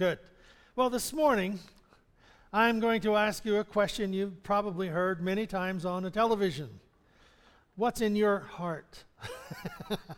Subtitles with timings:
[0.00, 0.20] Good.
[0.76, 1.58] Well, this morning,
[2.52, 6.68] I'm going to ask you a question you've probably heard many times on the television.
[7.74, 9.02] What's in your heart?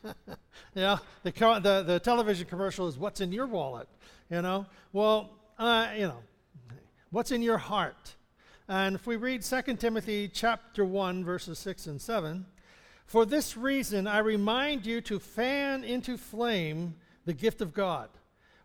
[0.75, 3.89] yeah, the, the, the television commercial is what's in your wallet,
[4.29, 4.67] you know?
[4.93, 6.19] Well, uh, you know,
[7.11, 8.17] what's in your heart?
[8.69, 12.45] And if we read 2 Timothy chapter 1, verses 6 and 7,
[13.07, 18.11] for this reason I remind you to fan into flame the gift of God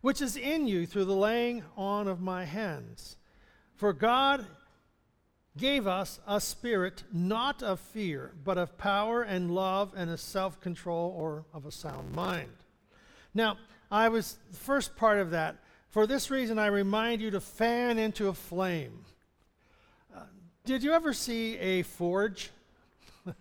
[0.05, 3.15] which is in you through the laying on of my hands.
[3.73, 4.45] For God
[5.57, 10.61] gave us a spirit not of fear, but of power and love and a self
[10.61, 12.51] control or of a sound mind.
[13.33, 13.57] Now,
[13.89, 15.55] I was, the first part of that,
[15.89, 19.05] for this reason I remind you to fan into a flame.
[20.15, 20.19] Uh,
[20.65, 22.51] did you ever see a forge?
[23.25, 23.33] you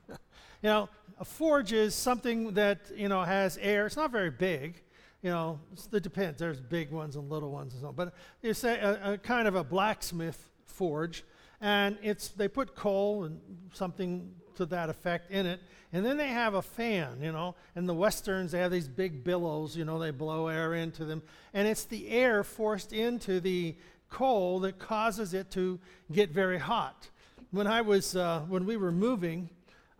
[0.62, 0.88] know,
[1.20, 3.84] a forge is something that, you know, has air.
[3.84, 4.80] It's not very big
[5.24, 5.58] you know,
[5.90, 6.38] it depends.
[6.38, 7.94] There's big ones and little ones and so on.
[7.94, 11.24] But it's a, a, kind of a blacksmith forge,
[11.62, 13.40] and it's they put coal and
[13.72, 15.60] something to that effect in it,
[15.94, 17.54] and then they have a fan, you know.
[17.74, 21.22] And the westerns they have these big bellows, you know, they blow air into them,
[21.54, 23.76] and it's the air forced into the
[24.10, 25.80] coal that causes it to
[26.12, 27.08] get very hot.
[27.50, 29.48] When I was uh, when we were moving,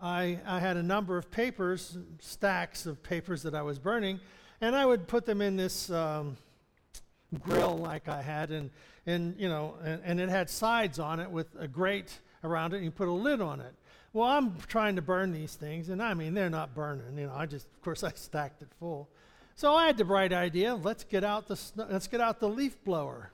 [0.02, 4.20] I, I had a number of papers, stacks of papers that I was burning
[4.60, 6.36] and I would put them in this um,
[7.40, 8.70] grill like I had, and,
[9.06, 12.76] and you know, and, and it had sides on it with a grate around it,
[12.76, 13.74] and you put a lid on it.
[14.12, 17.18] Well, I'm trying to burn these things, and I mean, they're not burning.
[17.18, 19.08] You know, I just, of course, I stacked it full.
[19.56, 22.82] So I had the bright idea: let's get out the let's get out the leaf
[22.84, 23.30] blower.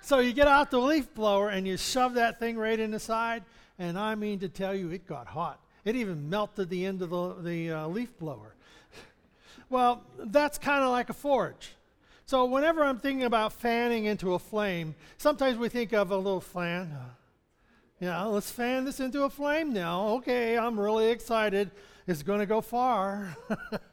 [0.00, 3.00] So you get out the leaf blower and you shove that thing right in the
[3.00, 3.42] side,
[3.78, 5.60] and I mean to tell you, it got hot.
[5.84, 8.54] It even melted the end of the, the uh, leaf blower.
[9.74, 11.72] Well, that's kind of like a forge.
[12.26, 16.40] So whenever I'm thinking about fanning into a flame, sometimes we think of a little
[16.40, 16.92] fan.
[16.92, 17.08] Uh,
[17.98, 20.10] yeah, let's fan this into a flame now.
[20.18, 21.72] Okay, I'm really excited.
[22.06, 23.36] It's going to go far.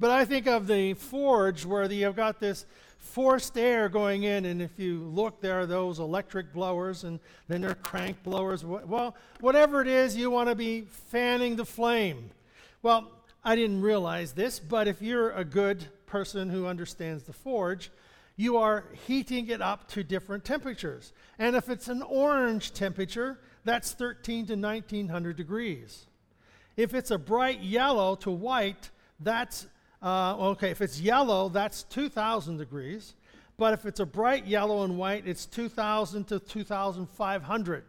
[0.00, 2.64] but I think of the forge where the, you've got this
[2.96, 7.60] forced air going in, and if you look, there are those electric blowers, and then
[7.60, 8.64] there are crank blowers.
[8.64, 12.30] Well, whatever it is, you want to be fanning the flame.
[12.80, 13.10] Well,
[13.48, 17.90] I didn't realize this, but if you're a good person who understands the forge,
[18.36, 21.14] you are heating it up to different temperatures.
[21.38, 26.04] And if it's an orange temperature, that's 13 to 1900 degrees.
[26.76, 29.66] If it's a bright yellow to white, that's,
[30.02, 33.14] uh, okay, if it's yellow, that's 2000 degrees.
[33.56, 37.84] But if it's a bright yellow and white, it's 2000 to 2500.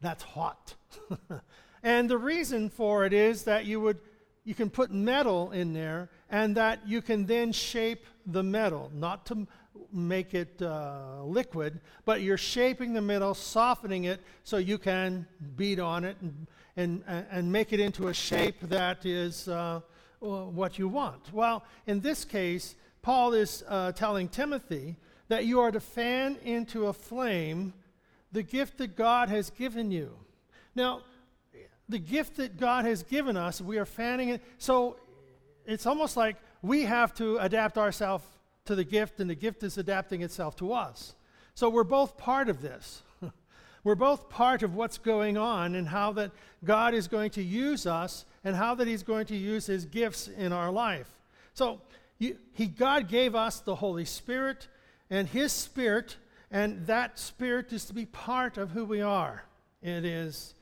[0.00, 0.74] That's hot.
[1.82, 3.98] and the reason for it is that you would
[4.46, 9.26] you can put metal in there and that you can then shape the metal, not
[9.26, 9.46] to
[9.92, 15.80] make it uh, liquid, but you're shaping the metal, softening it so you can beat
[15.80, 16.46] on it and,
[16.76, 19.80] and, and make it into a shape that is uh,
[20.20, 21.32] what you want.
[21.32, 24.96] Well, in this case, Paul is uh, telling Timothy
[25.26, 27.74] that you are to fan into a flame
[28.30, 30.12] the gift that God has given you.
[30.76, 31.02] Now,
[31.88, 34.42] the gift that God has given us, we are fanning it.
[34.58, 34.96] So
[35.64, 38.24] it's almost like we have to adapt ourselves
[38.64, 41.14] to the gift, and the gift is adapting itself to us.
[41.54, 43.02] So we're both part of this.
[43.84, 46.32] we're both part of what's going on and how that
[46.64, 50.28] God is going to use us and how that He's going to use His gifts
[50.28, 51.08] in our life.
[51.54, 51.80] So
[52.18, 54.68] you, he, God gave us the Holy Spirit
[55.08, 56.16] and His Spirit,
[56.50, 59.44] and that Spirit is to be part of who we are.
[59.82, 60.54] It is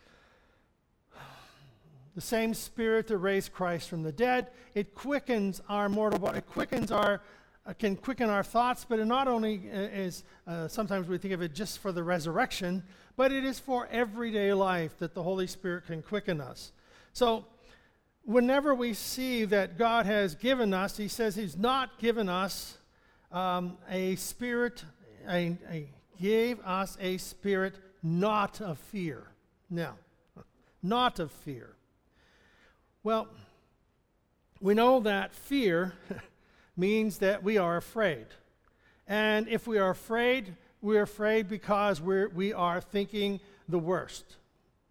[2.15, 4.49] the same spirit that raised Christ from the dead.
[4.75, 6.39] It quickens our mortal body.
[6.39, 7.21] It quickens our,
[7.67, 11.35] uh, can quicken our thoughts, but it not only uh, is, uh, sometimes we think
[11.35, 12.85] of it just for the resurrection,
[13.17, 16.73] but it is for everyday life that the Holy Spirit can quicken us.
[17.13, 17.47] So,
[18.23, 22.79] whenever we see that God has given us, He says He's not given us
[23.33, 24.85] um, a spirit,
[25.29, 25.89] a, a,
[26.21, 29.25] gave us a spirit not of fear.
[29.69, 29.95] Now,
[30.83, 31.75] not of fear.
[33.05, 33.29] Well,
[34.63, 35.93] we know that fear
[36.77, 38.25] means that we are afraid.
[39.07, 44.37] And if we are afraid, we're afraid because we're, we are thinking the worst.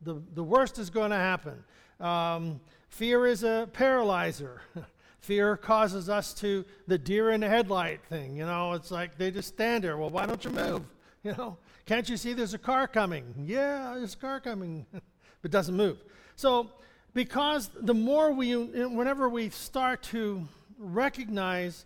[0.03, 1.63] The, the worst is going to happen.
[1.99, 4.61] Um, fear is a paralyzer.
[5.19, 8.37] fear causes us to the deer in the headlight thing.
[8.37, 9.97] You know, it's like they just stand there.
[9.97, 10.83] Well, why don't you move?
[11.23, 13.33] You know, can't you see there's a car coming?
[13.47, 14.85] Yeah, there's a car coming,
[15.41, 16.03] but doesn't move.
[16.35, 16.69] So
[17.13, 21.85] because the more we, whenever we start to recognize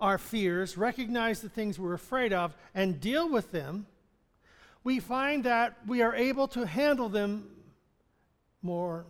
[0.00, 3.86] our fears, recognize the things we're afraid of, and deal with them,
[4.84, 7.50] we find that we are able to handle them
[8.62, 9.06] more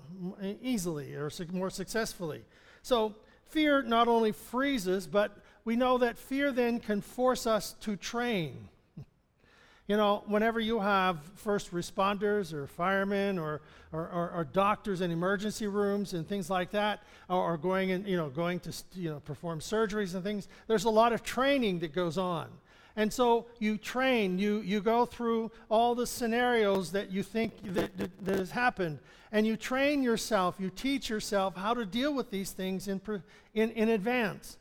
[0.62, 2.44] easily or more successfully.
[2.82, 3.14] So,
[3.48, 8.68] fear not only freezes, but we know that fear then can force us to train.
[9.86, 13.60] You know, whenever you have first responders or firemen or,
[13.92, 18.06] or, or, or doctors in emergency rooms and things like that, or, or going and
[18.06, 21.78] you know going to you know perform surgeries and things, there's a lot of training
[21.80, 22.48] that goes on.
[22.96, 27.96] And so you train, you, you go through all the scenarios that you think that,
[27.98, 29.00] that, that, has happened,
[29.30, 33.02] and you train yourself, you teach yourself how to deal with these things in,
[33.52, 34.56] in, in advance.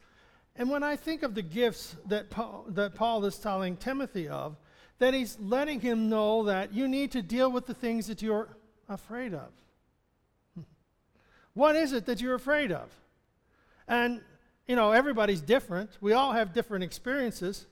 [0.57, 4.57] And when I think of the gifts that Paul, that Paul is telling Timothy of,
[4.99, 8.47] that he's letting him know that you need to deal with the things that you're
[8.87, 9.49] afraid of.
[10.55, 10.61] Hmm.
[11.53, 12.89] What is it that you're afraid of?
[13.87, 14.21] And,
[14.67, 15.91] you know, everybody's different.
[16.01, 17.65] We all have different experiences.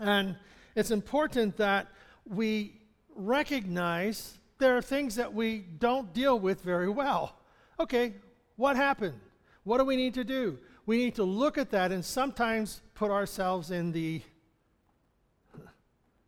[0.00, 0.36] And
[0.74, 1.88] it's important that
[2.26, 2.80] we
[3.14, 7.36] recognize there are things that we don't deal with very well.
[7.78, 8.14] Okay,
[8.56, 9.20] what happened?
[9.64, 10.58] What do we need to do?
[10.86, 14.22] We need to look at that and sometimes put ourselves in the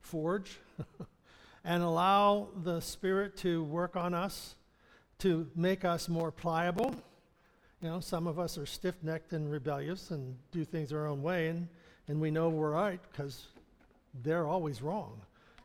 [0.08, 0.58] forge
[1.64, 4.54] and allow the Spirit to work on us
[5.18, 6.94] to make us more pliable.
[7.82, 11.22] You know, some of us are stiff necked and rebellious and do things our own
[11.22, 11.68] way, and,
[12.08, 13.48] and we know we're right because
[14.22, 15.20] they're always wrong.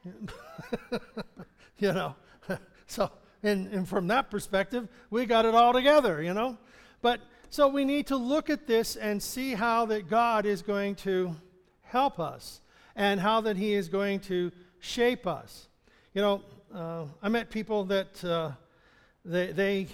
[1.78, 2.16] you know,
[2.88, 3.10] so,
[3.42, 6.58] and, and from that perspective, we got it all together, you know.
[7.02, 10.96] But so we need to look at this and see how that God is going
[10.96, 11.36] to
[11.84, 12.60] help us
[12.96, 15.68] and how that He is going to shape us.
[16.14, 16.42] You know,
[16.74, 18.52] uh, I met people that uh,
[19.26, 19.88] they, they,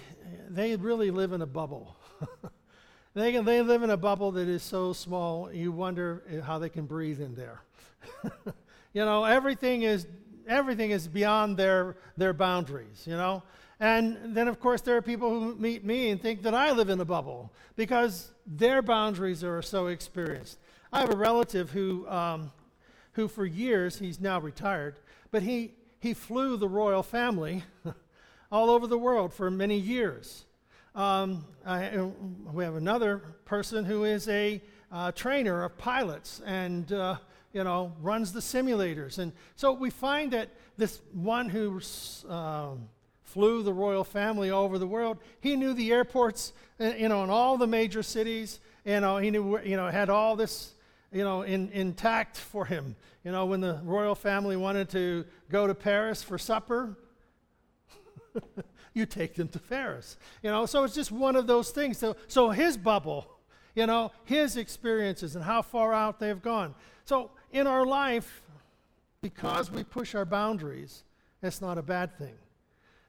[0.49, 1.95] they really live in a bubble.
[3.13, 6.85] they, they live in a bubble that is so small, you wonder how they can
[6.85, 7.61] breathe in there.
[8.93, 10.07] you know, everything is,
[10.47, 13.43] everything is beyond their, their boundaries, you know.
[13.79, 16.89] And then, of course, there are people who meet me and think that I live
[16.89, 20.57] in a bubble because their boundaries are so experienced.
[20.91, 22.51] I have a relative who um,
[23.13, 24.97] who for years, he's now retired,
[25.31, 27.63] but he, he flew the royal family
[28.51, 30.45] all over the world for many years.
[30.95, 32.09] Um, I,
[32.51, 34.61] we have another person who is a
[34.91, 37.17] uh, trainer of pilots and uh,
[37.53, 41.79] you know runs the simulators, and so we find that this one who
[42.27, 42.89] um,
[43.23, 47.23] flew the royal family all over the world, he knew the airports, uh, you know,
[47.23, 48.59] in all the major cities.
[48.83, 50.73] You know, he knew you know had all this
[51.11, 52.95] you know, in, intact for him.
[53.23, 56.97] You know, when the royal family wanted to go to Paris for supper,
[58.93, 60.17] you take them to Paris.
[60.43, 61.97] You know, so it's just one of those things.
[61.97, 63.27] So, so his bubble,
[63.75, 66.75] you know, his experiences and how far out they've gone.
[67.05, 68.41] So in our life,
[69.21, 71.03] because we push our boundaries,
[71.41, 72.35] it's not a bad thing.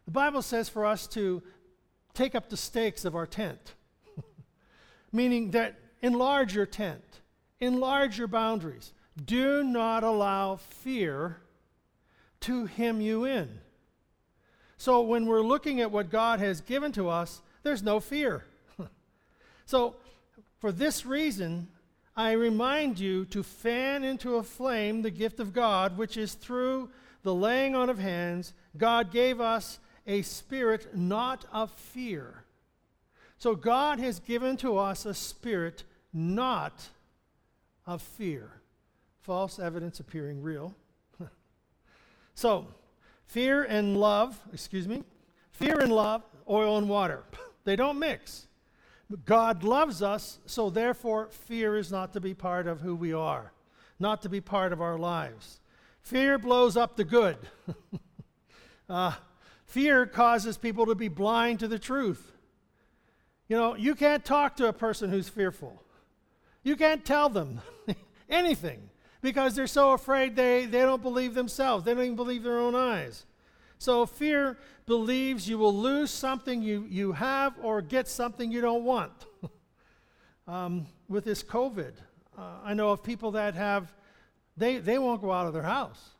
[0.06, 1.42] The Bible says for us to
[2.14, 3.74] take up the stakes of our tent,
[5.12, 7.20] meaning that enlarge your tent
[7.60, 8.92] enlarge your boundaries.
[9.22, 11.38] Do not allow fear
[12.40, 13.60] to hem you in.
[14.78, 18.44] So when we're looking at what God has given to us, there's no fear.
[19.66, 19.96] so
[20.58, 21.68] for this reason,
[22.16, 26.90] I remind you to fan into a flame the gift of God, which is through
[27.22, 32.44] the laying on of hands, God gave us a spirit not of fear.
[33.38, 36.88] So God has given to us a spirit not
[37.90, 38.52] of fear.
[39.18, 40.76] False evidence appearing real.
[42.34, 42.68] so,
[43.26, 45.02] fear and love, excuse me,
[45.50, 47.24] fear and love, oil and water.
[47.64, 48.46] they don't mix.
[49.24, 53.52] God loves us, so therefore fear is not to be part of who we are,
[53.98, 55.58] not to be part of our lives.
[56.00, 57.38] Fear blows up the good.
[58.88, 59.14] uh,
[59.64, 62.30] fear causes people to be blind to the truth.
[63.48, 65.82] You know, you can't talk to a person who's fearful.
[66.62, 67.60] You can't tell them
[68.30, 68.90] anything
[69.22, 71.84] because they're so afraid they, they don't believe themselves.
[71.84, 73.26] They don't even believe their own eyes.
[73.78, 78.84] So fear believes you will lose something you, you have or get something you don't
[78.84, 79.12] want.
[80.46, 81.92] um, with this COVID,
[82.38, 83.92] uh, I know of people that have,
[84.56, 86.10] they, they won't go out of their house.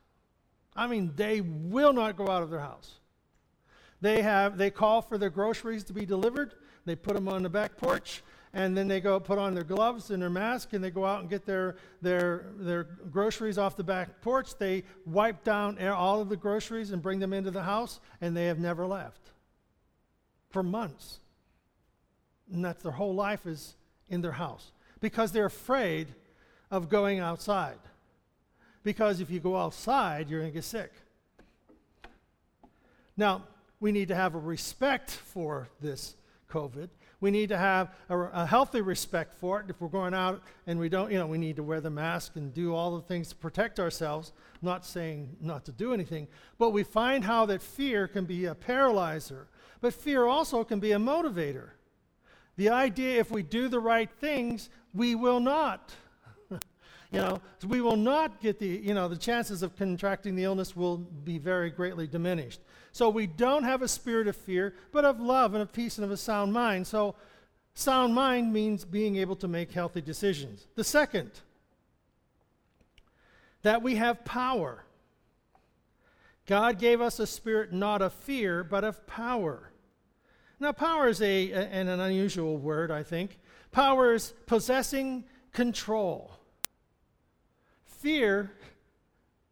[0.75, 2.99] I mean, they will not go out of their house.
[3.99, 6.53] They have, they call for their groceries to be delivered.
[6.85, 10.11] They put them on the back porch and then they go put on their gloves
[10.11, 13.83] and their mask and they go out and get their, their, their groceries off the
[13.83, 14.57] back porch.
[14.57, 18.47] They wipe down all of the groceries and bring them into the house, and they
[18.47, 19.31] have never left
[20.49, 21.19] for months.
[22.51, 23.75] And that's their whole life is
[24.09, 26.09] in their house because they're afraid
[26.69, 27.79] of going outside.
[28.83, 30.91] Because if you go outside, you're going to get sick.
[33.15, 33.43] Now,
[33.79, 36.15] we need to have a respect for this
[36.49, 36.89] COVID.
[37.21, 39.69] We need to have a, a, healthy respect for it.
[39.69, 42.35] If we're going out and we don't, you know, we need to wear the mask
[42.35, 44.33] and do all the things to protect ourselves.
[44.63, 48.55] Not saying not to do anything, but we find how that fear can be a
[48.55, 49.47] paralyzer,
[49.81, 51.69] but fear also can be a motivator.
[52.57, 55.93] The idea if we do the right things, we will not.
[57.11, 60.75] You know, we will not get the, you know, the chances of contracting the illness
[60.77, 62.61] will be very greatly diminished.
[62.93, 66.05] So we don't have a spirit of fear, but of love and of peace and
[66.05, 66.87] of a sound mind.
[66.87, 67.15] So
[67.73, 70.67] sound mind means being able to make healthy decisions.
[70.75, 71.31] The second,
[73.63, 74.85] that we have power.
[76.45, 79.71] God gave us a spirit not of fear, but of power.
[80.59, 83.37] Now, power is a, a, an unusual word, I think.
[83.71, 86.40] Power is possessing control.
[88.01, 88.51] Fear,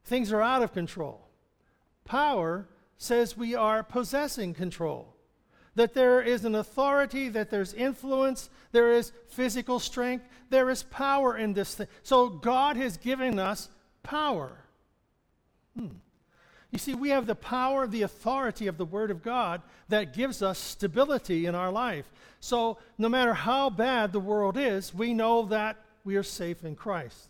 [0.05, 1.21] things are out of control.
[2.03, 5.13] Power says we are possessing control.
[5.75, 11.37] That there is an authority, that there's influence, there is physical strength, there is power
[11.37, 11.87] in this thing.
[12.01, 13.69] So God has given us
[14.01, 14.57] power.
[15.77, 15.97] Hmm.
[16.71, 20.41] You see, we have the power, the authority of the Word of God that gives
[20.41, 22.11] us stability in our life.
[22.39, 26.75] So, no matter how bad the world is, we know that we are safe in
[26.75, 27.29] Christ.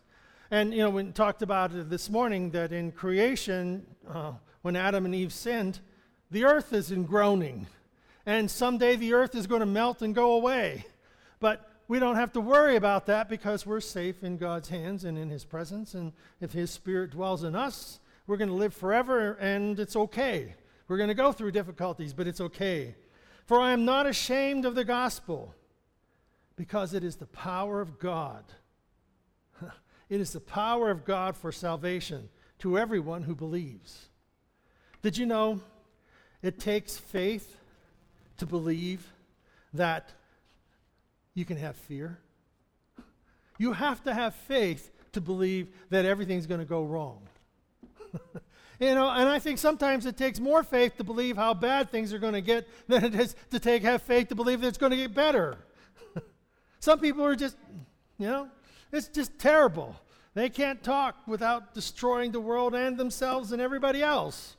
[0.52, 5.06] And, you know, we talked about it this morning that in creation, uh, when Adam
[5.06, 5.80] and Eve sinned,
[6.32, 7.68] the earth is in groaning.
[8.26, 10.86] And someday the earth is going to melt and go away.
[11.40, 15.20] But we don't have to worry about that because we're safe in God's hands and
[15.20, 15.94] in His presence.
[15.94, 20.56] And if His Spirit dwells in us, we're going to live forever and it's okay.
[20.88, 22.96] We're going to go through difficulties, but it's okay.
[23.46, 25.54] For I am not ashamed of the gospel
[26.56, 28.44] because it is the power of God.
[30.10, 34.10] It is the power of God for salvation to everyone who believes.
[35.02, 35.62] Did you know
[36.42, 37.58] it takes faith
[38.38, 39.06] to believe
[39.74, 40.12] that
[41.34, 42.20] you can have fear.
[43.58, 47.22] You have to have faith to believe that everything's going to go wrong.
[48.80, 52.14] you know, and I think sometimes it takes more faith to believe how bad things
[52.14, 54.78] are going to get than it is to take have faith to believe that it's
[54.78, 55.58] going to get better.
[56.80, 57.58] Some people are just,
[58.18, 58.50] you know,
[58.92, 59.96] it's just terrible.
[60.34, 64.56] They can't talk without destroying the world and themselves and everybody else.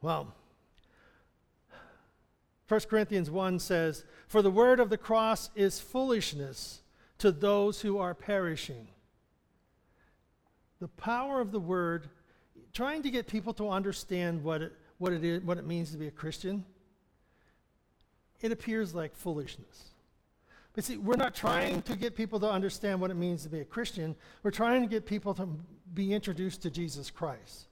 [0.00, 0.34] Well,
[2.68, 6.82] 1 Corinthians 1 says, For the word of the cross is foolishness
[7.18, 8.88] to those who are perishing.
[10.80, 12.08] The power of the word,
[12.72, 15.96] trying to get people to understand what it, what it, is, what it means to
[15.96, 16.64] be a Christian,
[18.40, 19.87] it appears like foolishness.
[20.74, 23.60] But see, we're not trying to get people to understand what it means to be
[23.60, 24.14] a Christian.
[24.42, 25.48] We're trying to get people to
[25.94, 27.66] be introduced to Jesus Christ.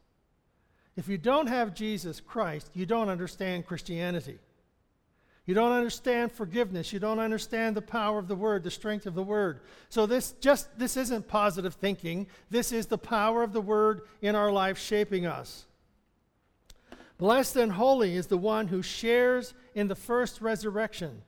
[0.96, 4.38] If you don't have Jesus Christ, you don't understand Christianity.
[5.44, 6.92] You don't understand forgiveness.
[6.92, 9.60] You don't understand the power of the word, the strength of the word.
[9.88, 12.26] So this just this isn't positive thinking.
[12.50, 15.66] This is the power of the word in our life shaping us.
[17.16, 21.22] Blessed and holy is the one who shares in the first resurrection.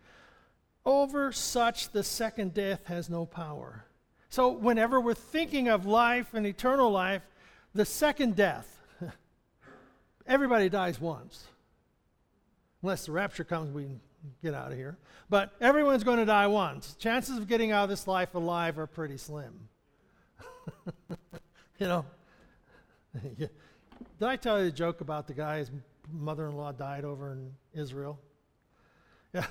[0.89, 3.85] Over such the second death has no power.
[4.31, 7.21] So whenever we're thinking of life and eternal life,
[7.75, 8.81] the second death,
[10.27, 11.45] everybody dies once.
[12.83, 14.01] Unless the rapture comes, we
[14.43, 14.97] get out of here.
[15.29, 16.95] But everyone's going to die once.
[16.95, 19.69] Chances of getting out of this life alive are pretty slim.
[21.79, 22.07] you know?
[23.23, 23.51] Did
[24.23, 25.71] I tell you the joke about the guy his
[26.11, 28.19] mother in law died over in Israel?
[29.35, 29.45] Yeah,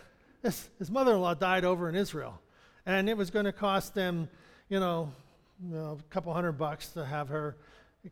[0.48, 2.40] his, his mother in law died over in Israel.
[2.86, 4.30] And it was going to cost them,
[4.70, 5.12] you know,
[5.62, 7.58] you know, a couple hundred bucks to have her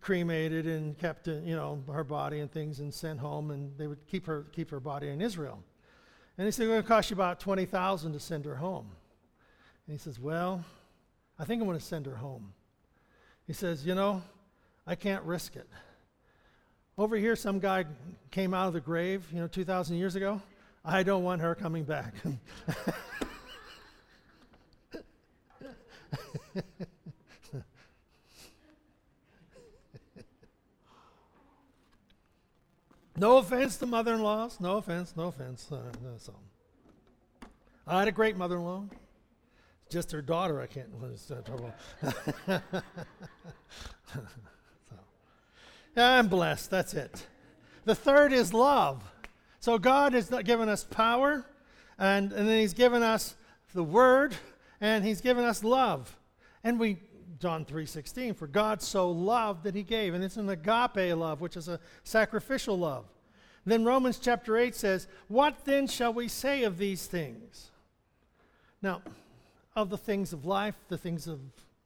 [0.02, 4.06] cremated and kept, you know, her body and things and sent home, and they would
[4.08, 5.64] keep her keep her body in Israel.
[6.38, 8.88] And he said, it's going to cost you about 20000 to send her home.
[9.88, 10.66] And he says, well,
[11.40, 12.52] I think I'm going to send her home.
[13.48, 14.22] He says, you know,
[14.86, 15.70] I can't risk it.
[16.98, 17.86] Over here, some guy
[18.32, 20.42] came out of the grave, you know, 2,000 years ago.
[20.86, 22.14] I don't want her coming back.
[33.18, 34.60] No offense to mother in laws.
[34.60, 35.72] No offense, no offense.
[35.72, 35.84] Uh,
[36.18, 36.34] so.
[37.88, 38.84] I had a great mother in law.
[39.90, 40.90] Just her daughter, I can't.
[41.02, 41.74] Uh, trouble.
[44.90, 44.98] so.
[45.96, 46.70] I'm blessed.
[46.70, 47.26] That's it.
[47.86, 49.04] The third is love.
[49.66, 51.44] So God has given us power,
[51.98, 53.34] and, and then He's given us
[53.74, 54.36] the Word,
[54.80, 56.16] and He's given us love.
[56.64, 57.00] And we
[57.40, 61.58] John 3:16, for God so loved that he gave, and it's an agape love, which
[61.58, 63.06] is a sacrificial love.
[63.66, 67.72] Then Romans chapter 8 says, "What then shall we say of these things?"
[68.84, 69.02] Now,
[69.76, 71.40] of the things of life, the things of,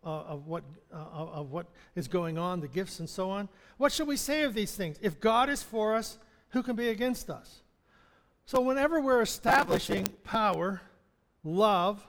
[0.03, 3.47] uh, of, what, uh, of what is going on, the gifts and so on.
[3.77, 4.99] What shall we say of these things?
[5.01, 6.17] If God is for us,
[6.49, 7.61] who can be against us?
[8.49, 10.81] So, whenever we're establishing power,
[11.43, 12.03] love,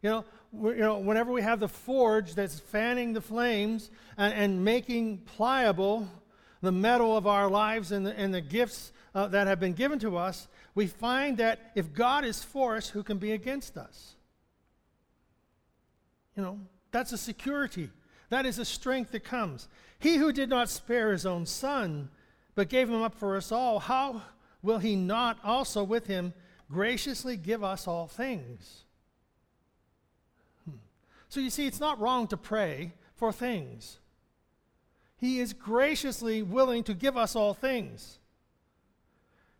[0.00, 4.64] you know, you know, whenever we have the forge that's fanning the flames and, and
[4.64, 6.08] making pliable
[6.62, 9.98] the metal of our lives and the, and the gifts uh, that have been given
[9.98, 14.14] to us, we find that if God is for us, who can be against us?
[16.38, 16.58] You know,
[16.90, 17.90] that's a security.
[18.30, 19.68] That is a strength that comes.
[19.98, 22.08] He who did not spare his own son,
[22.54, 24.22] but gave him up for us all, how
[24.66, 26.34] will he not also with him
[26.70, 28.84] graciously give us all things?
[30.68, 30.76] Hmm.
[31.30, 33.98] So you see, it's not wrong to pray for things.
[35.16, 38.18] He is graciously willing to give us all things.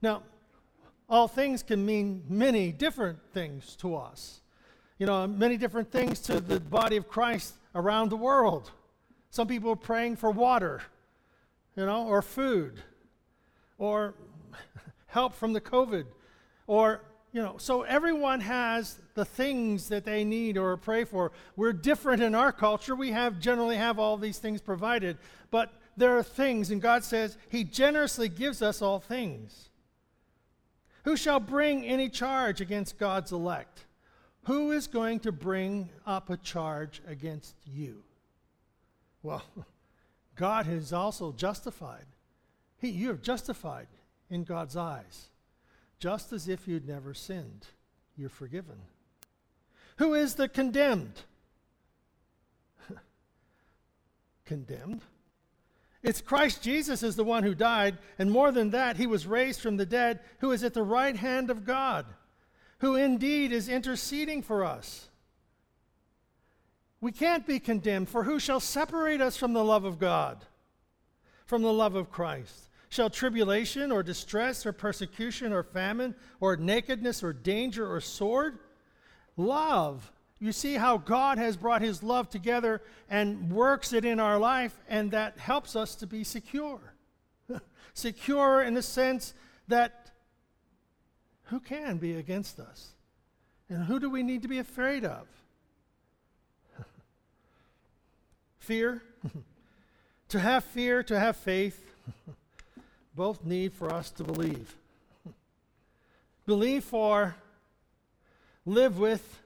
[0.03, 0.23] Now,
[1.09, 4.41] all things can mean many different things to us
[4.99, 8.71] you know, many different things to the body of Christ around the world.
[9.31, 10.81] Some people are praying for water,
[11.77, 12.83] you know, or food,
[13.79, 14.15] or
[15.17, 16.05] help from the COVID,
[16.67, 17.01] or,
[17.33, 21.33] you know, so everyone has the things that they need or pray for.
[21.57, 22.95] We're different in our culture.
[22.95, 25.17] We have generally have all these things provided,
[25.51, 29.71] but there are things, and God says He generously gives us all things.
[31.05, 33.87] Who shall bring any charge against God's elect?
[34.45, 38.03] Who is going to bring up a charge against you?
[39.23, 39.43] Well,
[40.37, 42.05] God has also justified.
[42.79, 43.87] He, you have justified
[44.31, 45.29] in God's eyes,
[45.99, 47.67] just as if you'd never sinned.
[48.17, 48.79] You're forgiven.
[49.97, 51.23] Who is the condemned?
[54.45, 55.03] condemned?
[56.03, 59.61] It's Christ Jesus is the one who died, and more than that, he was raised
[59.61, 62.07] from the dead, who is at the right hand of God
[62.79, 65.09] who indeed is interceding for us.
[67.01, 70.45] We can't be condemned, for who shall separate us from the love of God,
[71.47, 72.66] from the love of Christ?
[72.97, 78.59] Shall tribulation or distress or persecution or famine or nakedness or danger or sword?
[79.37, 80.11] Love.
[80.39, 82.81] You see how God has brought his love together
[83.11, 86.95] and works it in our life, and that helps us to be secure.
[87.93, 89.35] secure in the sense
[89.69, 90.11] that
[91.45, 92.93] who can be against us?
[93.69, 95.29] And who do we need to be afraid of?
[98.59, 99.03] fear.
[100.31, 101.83] to have fear, to have faith,
[103.17, 104.77] both need for us to believe.
[106.45, 107.35] believe for,
[108.67, 109.41] live with,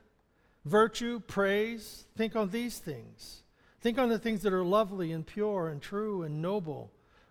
[0.65, 2.05] virtue, praise.
[2.17, 3.43] Think on these things.
[3.81, 6.91] Think on the things that are lovely and pure and true and noble,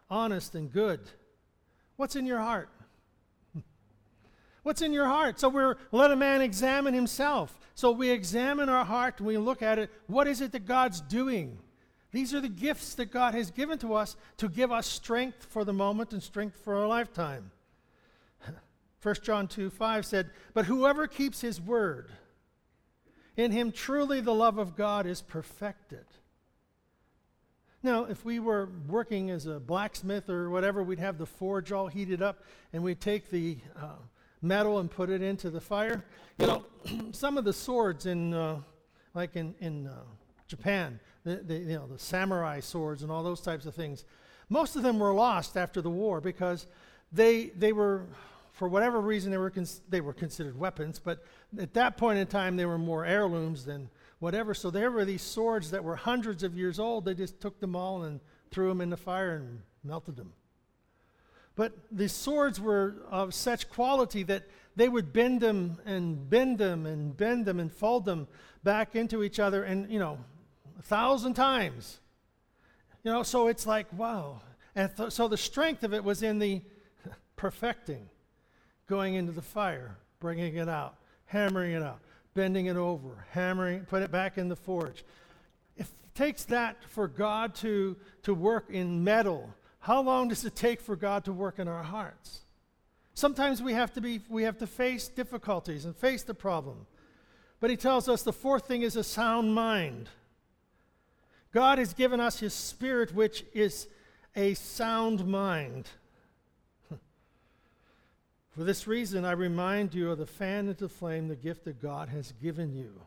[0.10, 1.02] honest and good.
[1.98, 2.70] What's in your heart?
[4.64, 5.40] What's in your heart?
[5.40, 7.60] So we're let a man examine himself.
[7.76, 9.92] So we examine our heart and we look at it.
[10.08, 11.60] What is it that God's doing?
[12.12, 15.64] These are the gifts that God has given to us to give us strength for
[15.64, 17.52] the moment and strength for our lifetime.
[19.04, 22.10] 1 John 2 5 said, But whoever keeps his word,
[23.38, 26.06] in him truly the love of God is perfected.
[27.82, 31.88] Now, if we were working as a blacksmith or whatever, we'd have the forge all
[31.88, 32.44] heated up
[32.74, 33.96] and we'd take the uh,
[34.42, 36.04] metal and put it into the fire.
[36.38, 36.66] You know,
[37.12, 38.60] some of the swords in, uh,
[39.14, 40.02] like in, in uh,
[40.48, 44.06] Japan, the, the, you know, the samurai swords and all those types of things,
[44.50, 46.68] most of them were lost after the war because
[47.12, 48.06] they, they were,
[48.52, 51.24] for whatever reason, they were, cons- they were considered weapons, but
[51.60, 54.54] at that point in time, they were more heirlooms than whatever.
[54.54, 57.06] So there were these swords that were hundreds of years old.
[57.06, 58.20] They just took them all and
[58.52, 60.34] threw them in the fire and melted them.
[61.56, 64.44] But the swords were of such quality that
[64.76, 68.28] they would bend them and bend them and bend them and fold them
[68.64, 70.20] back into each other and, you know,
[70.80, 72.00] a thousand times.
[73.04, 74.42] You know, so it's like, wow.
[74.76, 76.62] And th- so the strength of it was in the
[77.36, 78.10] perfecting,
[78.88, 82.00] going into the fire, bringing it out, hammering it out,
[82.34, 85.04] bending it over, hammering, put it back in the forge.
[85.78, 90.82] It takes that for God to, to work in metal how long does it take
[90.82, 92.42] for God to work in our hearts?
[93.14, 96.86] Sometimes we have to be we have to face difficulties and face the problem.
[97.60, 100.10] But he tells us the fourth thing is a sound mind.
[101.52, 103.88] God has given us his spirit which is
[104.36, 105.88] a sound mind.
[108.56, 112.10] For this reason, I remind you of the fan into flame, the gift that God
[112.10, 113.02] has given you.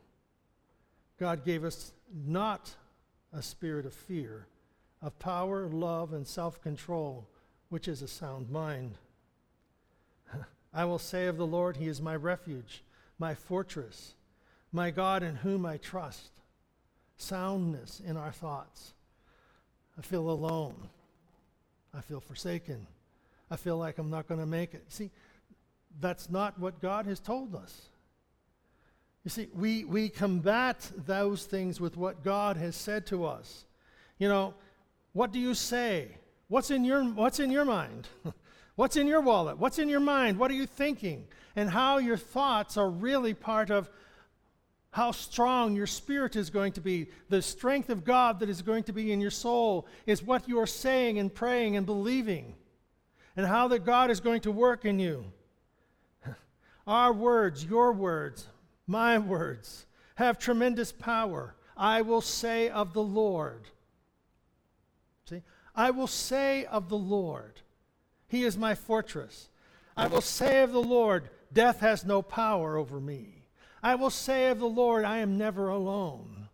[1.21, 1.93] God gave us
[2.27, 2.75] not
[3.33, 4.47] a spirit of fear,
[5.01, 7.29] of power, love, and self control,
[7.69, 8.99] which is a sound mind.
[10.75, 12.83] I will say of the Lord, He is my refuge,
[13.21, 14.15] my fortress,
[14.73, 16.31] my God in whom I trust.
[17.23, 18.95] Soundness in our thoughts.
[19.97, 20.75] I feel alone.
[21.95, 22.87] I feel forsaken.
[23.51, 24.85] I feel like I'm not going to make it.
[24.89, 25.11] See,
[26.01, 27.89] that's not what God has told us.
[29.25, 33.67] You see, we, we combat those things with what God has said to us.
[34.19, 34.55] You know,
[35.13, 36.09] what do you say?
[36.49, 38.09] What's in your, what's in your mind?
[38.75, 39.59] what's in your wallet?
[39.59, 40.39] What's in your mind?
[40.39, 41.27] What are you thinking?
[41.55, 43.91] And how your thoughts are really part of
[44.93, 47.09] how strong your spirit is going to be.
[47.31, 50.61] The strength of God that is going to be in your soul is what you
[50.61, 52.55] are saying and praying and believing,
[53.35, 55.25] and how that God is going to work in you.
[56.87, 58.47] Our words, your words,
[58.87, 61.55] my words have tremendous power.
[61.75, 63.69] I will say of the Lord.
[65.25, 65.41] See?
[65.75, 67.63] I will say of the Lord,
[68.29, 69.49] He is my fortress.
[69.97, 73.42] I will say of the Lord, death has no power over me.
[73.83, 76.49] I will say of the Lord, I am never alone.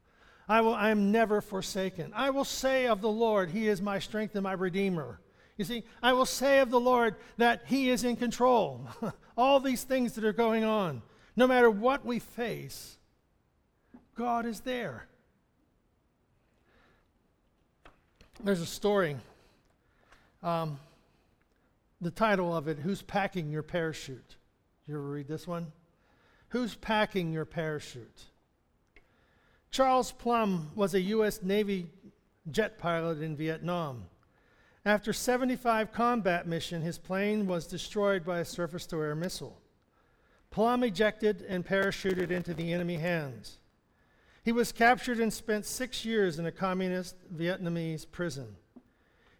[0.48, 2.12] I, will, I am never forsaken.
[2.14, 5.20] I will say of the Lord, He is my strength and my redeemer.
[5.58, 8.88] You see, I will say of the Lord that He is in control.
[9.36, 11.02] All these things that are going on.
[11.36, 12.96] No matter what we face,
[14.14, 15.06] God is there.
[18.42, 19.16] There's a story.
[20.42, 20.78] Um,
[22.00, 24.36] the title of it, Who's Packing Your Parachute?
[24.86, 25.72] You ever read this one?
[26.50, 28.24] Who's Packing Your Parachute?
[29.70, 31.42] Charles Plumb was a U.S.
[31.42, 31.86] Navy
[32.50, 34.04] jet pilot in Vietnam.
[34.84, 39.60] After 75 combat mission, his plane was destroyed by a surface-to-air missile.
[40.50, 43.58] Plumb ejected and parachuted into the enemy hands.
[44.42, 48.56] He was captured and spent six years in a communist Vietnamese prison.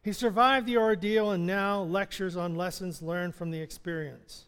[0.03, 4.48] He survived the ordeal and now lectures on lessons learned from the experience.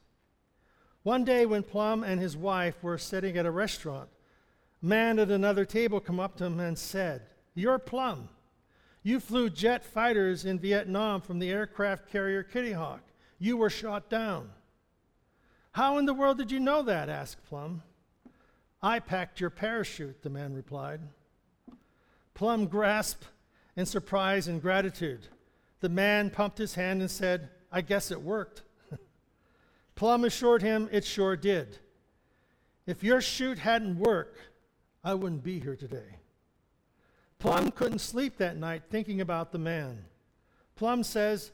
[1.03, 4.09] One day, when Plumb and his wife were sitting at a restaurant,
[4.83, 7.23] a man at another table came up to him and said,
[7.55, 8.29] You're Plumb.
[9.03, 13.01] You flew jet fighters in Vietnam from the aircraft carrier Kitty Hawk.
[13.39, 14.51] You were shot down.
[15.73, 17.09] How in the world did you know that?
[17.09, 17.83] asked Plumb.
[18.83, 21.01] I packed your parachute, the man replied.
[22.35, 23.27] Plumb grasped
[23.77, 25.29] in surprise and gratitude.
[25.81, 28.63] The man pumped his hand and said, I guess it worked.
[30.01, 31.77] Plumb assured him it sure did.
[32.87, 34.39] If your chute hadn't worked,
[35.05, 36.17] I wouldn't be here today.
[37.39, 40.07] Plumb couldn't sleep that night thinking about the man.
[40.75, 41.53] Plumb says,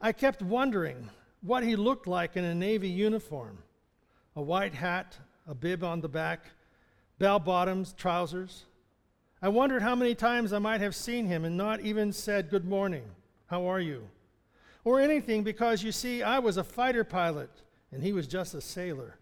[0.00, 3.58] I kept wondering what he looked like in a Navy uniform
[4.36, 6.44] a white hat, a bib on the back,
[7.18, 8.66] bell bottoms, trousers.
[9.42, 12.66] I wondered how many times I might have seen him and not even said, Good
[12.66, 13.02] morning,
[13.46, 14.06] how are you?
[14.84, 17.50] Or anything because you see, I was a fighter pilot
[17.92, 19.18] and he was just a sailor.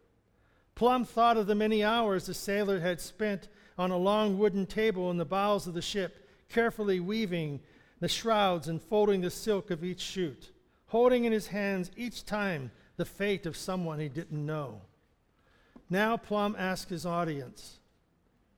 [0.74, 5.10] Plumb thought of the many hours the sailor had spent on a long wooden table
[5.10, 7.60] in the bows of the ship, carefully weaving
[8.00, 10.52] the shrouds and folding the silk of each chute
[10.88, 14.82] holding in his hands each time the fate of someone he didn't know.
[15.88, 17.78] Now Plumb asked his audience,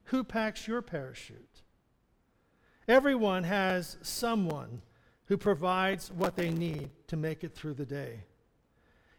[0.05, 1.61] Who packs your parachute?
[2.87, 4.81] Everyone has someone
[5.25, 8.23] who provides what they need to make it through the day.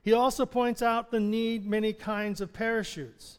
[0.03, 3.39] He also points out the need many kinds of parachutes.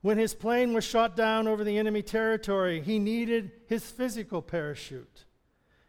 [0.00, 5.24] When his plane was shot down over the enemy territory, he needed his physical parachute,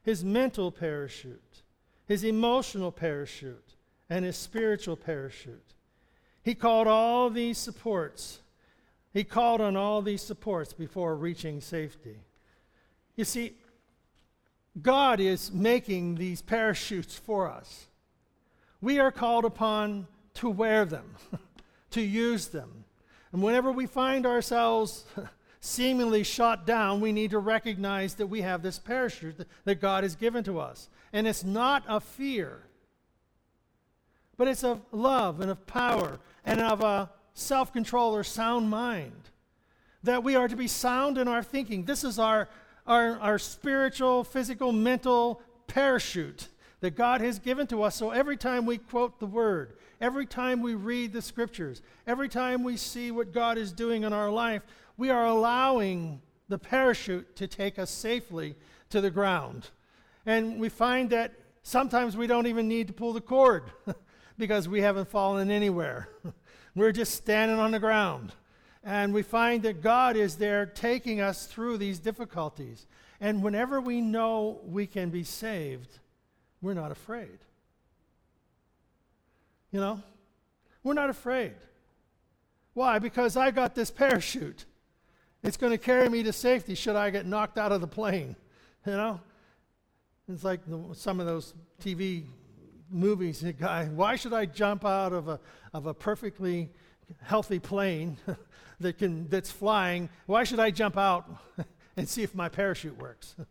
[0.01, 1.61] his mental parachute,
[2.07, 3.75] his emotional parachute,
[4.09, 5.75] and his spiritual parachute.
[6.41, 8.39] He called all these supports.
[9.13, 12.17] He called on all these supports before reaching safety.
[13.15, 13.53] You see,
[14.81, 17.88] God is making these parachutes for us.
[18.81, 21.15] We are called upon to wear them,
[21.91, 22.85] to use them.
[23.31, 25.05] And whenever we find ourselves
[25.59, 30.15] seemingly shot down, we need to recognize that we have this parachute that God has
[30.15, 30.89] given to us.
[31.11, 32.63] And it's not of fear,
[34.37, 39.29] but it's of love and of power and of a self control or sound mind.
[40.03, 41.83] That we are to be sound in our thinking.
[41.83, 42.47] This is our,
[42.87, 46.47] our, our spiritual, physical, mental parachute
[46.81, 47.95] that God has given to us.
[47.95, 52.63] So every time we quote the word, every time we read the scriptures, every time
[52.63, 54.61] we see what God is doing in our life,
[54.97, 58.55] we are allowing the parachute to take us safely
[58.89, 59.69] to the ground.
[60.25, 63.63] And we find that sometimes we don't even need to pull the cord
[64.37, 66.09] because we haven't fallen anywhere.
[66.75, 68.33] We're just standing on the ground.
[68.83, 72.87] And we find that God is there taking us through these difficulties.
[73.19, 75.99] And whenever we know we can be saved,
[76.61, 77.39] we're not afraid.
[79.71, 80.01] You know?
[80.83, 81.53] We're not afraid.
[82.73, 82.99] Why?
[82.99, 84.65] Because I got this parachute.
[85.43, 88.35] It's going to carry me to safety should I get knocked out of the plane.
[88.85, 89.19] You know?
[90.31, 90.61] It's like
[90.93, 92.25] some of those TV
[92.89, 93.43] movies.
[93.59, 95.39] Guy, why should I jump out of a,
[95.73, 96.69] of a perfectly
[97.21, 98.17] healthy plane
[98.79, 100.09] that can, that's flying?
[100.25, 101.25] Why should I jump out
[101.97, 103.35] and see if my parachute works?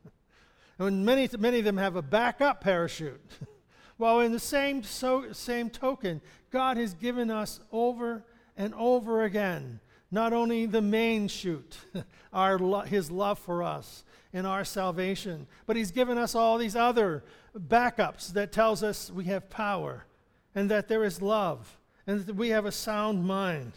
[0.78, 3.20] and many, many of them have a backup parachute.
[3.98, 8.24] well, in the same, so, same token, God has given us over
[8.56, 11.78] and over again not only the main chute,
[12.32, 16.76] our lo- his love for us and our salvation, but he's given us all these
[16.76, 17.24] other
[17.56, 20.06] backups that tells us we have power
[20.54, 23.72] and that there is love and that we have a sound mind.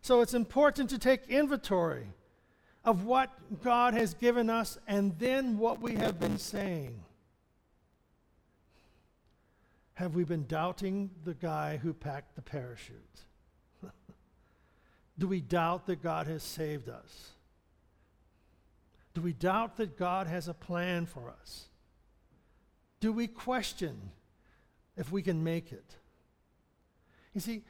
[0.00, 2.08] So it's important to take inventory
[2.84, 3.30] of what
[3.62, 7.00] God has given us and then what we have been saying.
[9.94, 13.20] Have we been doubting the guy who packed the parachute?
[15.18, 17.30] Do we doubt that God has saved us?
[19.12, 21.64] Do we doubt that God has a plan for us?
[23.00, 24.12] Do we question
[24.96, 25.96] if we can make it?
[27.34, 27.62] You see,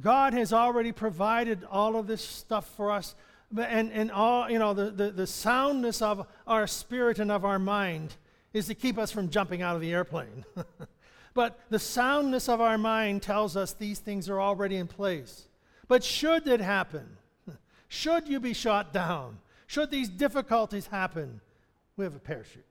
[0.00, 3.14] God has already provided all of this stuff for us.
[3.56, 7.58] And, and all, you know, the, the, the soundness of our spirit and of our
[7.58, 8.14] mind
[8.52, 10.44] is to keep us from jumping out of the airplane.
[11.34, 15.48] but the soundness of our mind tells us these things are already in place.
[15.86, 17.16] But should it happen,
[17.88, 21.40] should you be shot down, should these difficulties happen,
[21.96, 22.64] we have a parachute.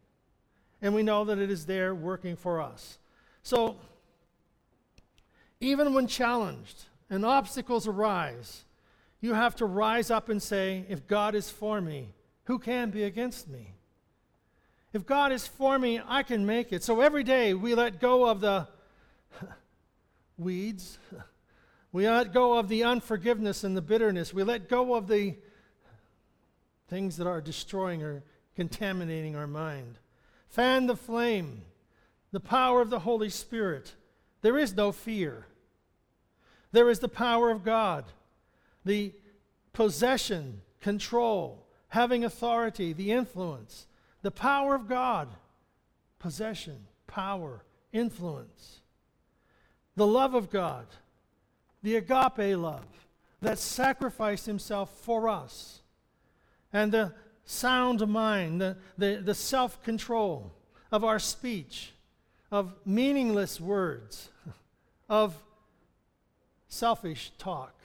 [0.82, 3.00] And we know that it is there working for us.
[3.42, 3.78] So,
[5.60, 8.64] even when challenged and obstacles arise,
[9.20, 12.14] you have to rise up and say, If God is for me,
[12.46, 13.74] who can be against me?
[14.94, 16.84] If God is for me, I can make it.
[16.84, 18.68] So every day we let go of the
[20.38, 20.98] weeds
[21.92, 24.34] we let go of the unforgiveness and the bitterness.
[24.34, 25.36] We let go of the
[26.88, 28.24] things that are destroying or
[28.56, 29.98] contaminating our mind.
[30.50, 31.64] Fan the flame,
[32.32, 33.96] the power of the Holy Spirit.
[34.42, 35.48] There is no fear.
[36.72, 38.06] There is the power of God,
[38.88, 39.14] the
[39.74, 43.88] possession, control, having authority, the influence,
[44.22, 45.30] the power of God,
[46.20, 48.82] possession, power, influence,
[49.96, 50.88] the love of God
[51.84, 52.86] the agape love
[53.42, 55.82] that sacrificed himself for us,
[56.74, 57.14] and the
[57.46, 60.52] sound mind, the, the, the self control
[60.92, 61.94] of our speech,
[62.52, 64.30] of meaningless words,
[65.10, 65.36] of
[66.68, 67.77] selfish talk.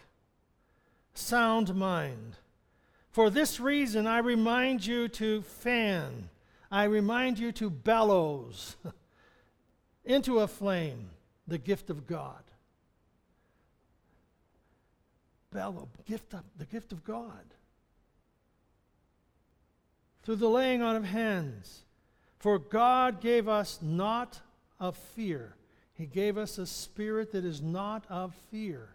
[1.14, 2.36] Sound mind.
[3.10, 6.30] For this reason, I remind you to fan,
[6.70, 8.76] I remind you to bellows
[10.04, 11.10] into a flame
[11.46, 12.42] the gift of God
[15.52, 17.54] bellow, gift of, the gift of God.
[20.22, 21.82] Through the laying on of hands.
[22.38, 24.40] For God gave us not
[24.80, 25.54] of fear.
[25.94, 28.88] He gave us a spirit that is not of fear.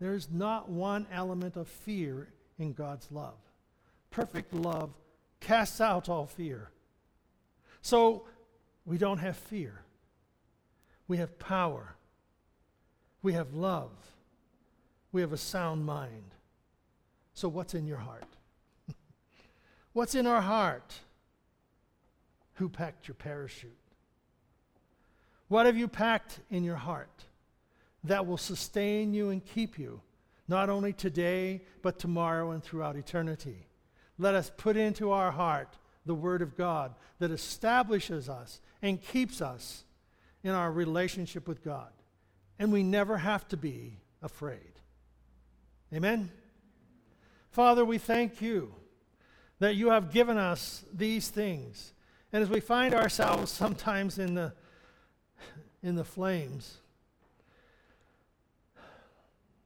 [0.00, 2.28] There is not one element of fear
[2.58, 3.38] in God's love.
[4.10, 4.90] Perfect love
[5.40, 6.70] casts out all fear.
[7.82, 8.26] So
[8.84, 9.82] we don't have fear.
[11.06, 11.96] We have power.
[13.22, 13.90] We have love
[15.14, 16.34] we have a sound mind.
[17.34, 18.26] So, what's in your heart?
[19.92, 20.92] what's in our heart?
[22.54, 23.78] Who packed your parachute?
[25.46, 27.26] What have you packed in your heart
[28.04, 30.00] that will sustain you and keep you,
[30.46, 33.66] not only today, but tomorrow and throughout eternity?
[34.18, 39.40] Let us put into our heart the Word of God that establishes us and keeps
[39.40, 39.84] us
[40.42, 41.90] in our relationship with God.
[42.58, 44.74] And we never have to be afraid.
[45.92, 46.30] Amen?
[47.50, 48.74] Father, we thank you
[49.58, 51.92] that you have given us these things.
[52.32, 54.52] And as we find ourselves sometimes in the,
[55.82, 56.78] in the flames,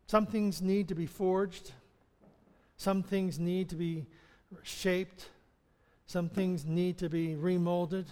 [0.08, 1.70] some things need to be forged,
[2.76, 4.06] some things need to be
[4.64, 5.28] shaped,
[6.06, 8.06] some things need to be remolded.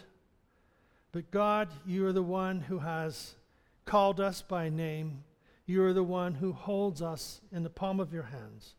[1.11, 3.35] But God, you are the one who has
[3.85, 5.25] called us by name
[5.67, 8.77] you are the one who holds us in the palm of your hands,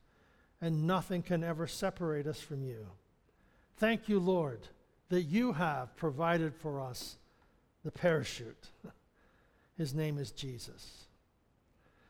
[0.62, 2.88] and nothing can ever separate us from you.
[3.76, 4.70] Thank you, Lord,
[5.10, 7.18] that you have provided for us
[7.84, 8.70] the parachute.
[9.78, 11.07] His name is Jesus.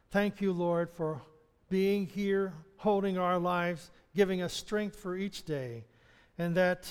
[0.09, 1.21] Thank you, Lord, for
[1.69, 5.83] being here, holding our lives, giving us strength for each day,
[6.37, 6.89] and that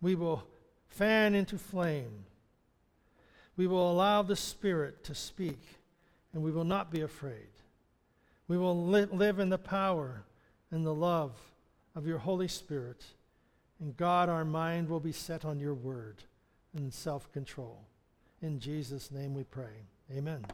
[0.00, 0.42] we will
[0.88, 2.24] fan into flame.
[3.56, 5.60] We will allow the Spirit to speak,
[6.32, 7.48] and we will not be afraid.
[8.48, 10.24] We will li- live in the power
[10.70, 11.32] and the love
[11.94, 13.04] of your Holy Spirit.
[13.80, 16.24] And God, our mind will be set on your word
[16.76, 17.86] and self control.
[18.42, 19.86] In Jesus' name we pray.
[20.14, 20.44] Amen.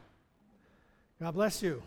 [1.20, 1.82] God bless you.